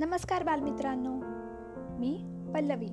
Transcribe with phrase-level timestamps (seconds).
[0.00, 1.14] नमस्कार बालमित्रांनो.
[1.98, 2.24] मी
[2.54, 2.88] पल्लवी.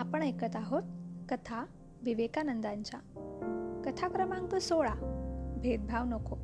[0.00, 0.82] आपण ऐकत आहोत
[1.30, 1.64] कथा
[2.02, 3.00] विवेकानंदांच्या.
[3.84, 4.94] कथा क्रमांक सोळा.
[5.58, 6.36] भेदभाव नको.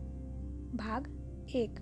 [0.75, 1.01] भाग
[1.55, 1.75] एक.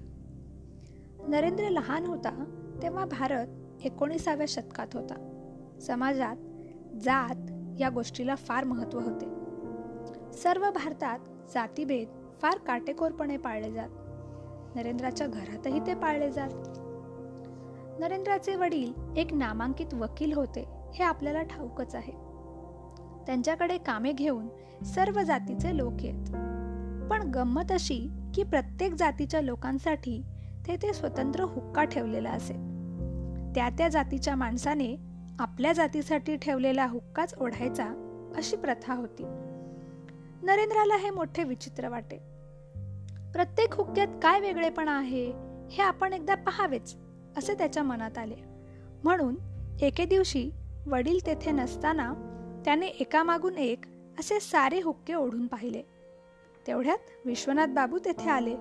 [1.28, 2.44] नरेंद्र लहान होता
[2.82, 3.46] तेव्हा भारत
[3.84, 5.14] एकोणीसाव्या शतकात होता.
[5.80, 6.36] समाजात
[6.96, 7.36] जात
[7.80, 9.26] या गोष्टीला फार महत्त्व होते.
[10.32, 11.18] सर्व भारतात
[11.54, 12.08] जातीभेद
[12.42, 13.90] फार काटेकोरपणे पाळले जात.
[14.76, 16.73] नरेंद्राच्या घरातही ते पाळले जात.
[18.00, 22.12] नरेंद्राचे वडील एक नामांकित वकील होते हे आपल्याला ठाऊकच आहे.
[23.26, 24.48] त्यांच्याकडे कामे घेऊन
[24.84, 26.24] सर्व जातीचे लोक येत.
[27.10, 30.22] पण गंमत अशी की प्रत्येक जातीच्या लोकांसाठी
[30.66, 32.52] तेथे स्वतंत्र हुक्का ठेवलेला असे.
[33.54, 34.96] त्या त्या जातीच्या माणसाने
[35.38, 37.86] आपल्या जातीसाठी ठेवलेला हुक्काच ओढायचा
[38.36, 39.22] अशी प्रथा होती.
[40.42, 42.16] नरेंद्राला हे मोठे विचित्र वाटे.
[43.32, 45.32] प्रत्येक हुक्क्यात काय वेगळेपणा आहे
[45.70, 46.96] हे आपण एकदा पहावेच.
[47.36, 48.34] असे त्याच्या मनात आले.
[49.04, 49.34] म्हणून
[49.80, 50.50] एके दिवशी
[50.86, 52.14] वडील तेथे नसताना
[52.64, 53.84] त्याने एकामागून एक
[54.18, 55.82] असे सारे हुक्के ओढून पाहिले.
[56.66, 58.56] तेवढ्यात विश्वनाथ बाबू तेथे आले.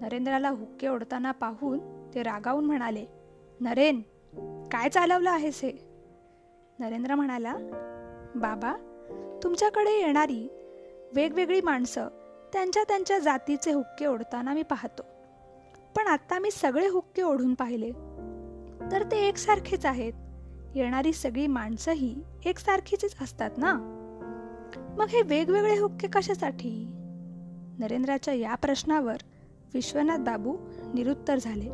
[0.00, 1.78] नरेंद्राला हुक्के ओढताना पाहून
[2.14, 3.06] ते रागावून म्हणाले
[3.60, 4.00] नरेन
[4.72, 5.72] काय चालवलं आहेस हे?
[6.78, 7.56] नरेंद्र म्हणाला
[8.34, 8.74] बाबा
[9.42, 10.48] तुमच्याकडे येणारी
[11.14, 12.08] वेगवेगळी माणसं
[12.52, 15.02] त्यांच्या त्यांच्या जातीचे हुक्के ओढताना मी पाहतो.
[16.12, 17.90] आत्ता मी सगळे हुक्के ओढून पाहिले.
[18.92, 20.12] तर ते एकसारखेच आहेत.
[20.74, 23.72] येणारी सगळी माणसंही एकसारखीच असतात ना?
[24.98, 26.86] मग हे वेगवेगळे हुक्के कशासाठी?
[27.78, 29.16] नरेंद्राच्या या प्रश्नावर
[29.74, 30.56] विश्वनाथ बाबू
[30.94, 31.70] निरुत्तर झाले.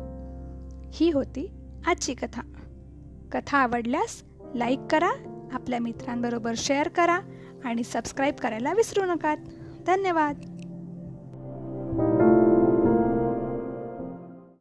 [0.91, 1.51] ही होती
[1.85, 2.41] आजची कथा.
[3.31, 4.23] कथा आवडल्यास
[4.55, 5.11] लाईक करा
[5.51, 7.19] आपल्या मित्रांबरोबर शेअर करा
[7.65, 9.35] आणि सबस्क्राईब करायला विसरू नका
[9.87, 10.58] धन्यवाद.